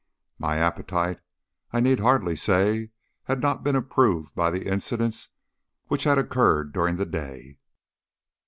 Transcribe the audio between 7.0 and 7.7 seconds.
day.